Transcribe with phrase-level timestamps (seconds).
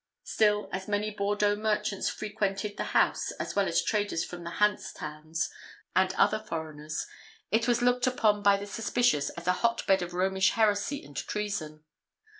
[0.23, 4.91] Still, as many Bordeaux merchants frequented the house, as well as traders from the Hanse
[4.91, 5.51] towns,
[5.95, 7.05] and other foreigners,
[7.51, 11.83] it was looked upon by the suspicious as a hotbed of Romish heresy and treason.